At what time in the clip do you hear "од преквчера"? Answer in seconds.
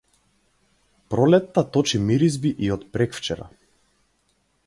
2.77-3.49